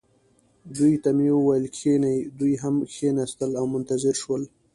[0.75, 2.17] دوی ته مې وویل: کښینئ.
[2.39, 4.43] دوی هم کښېنستل او منتظر شول.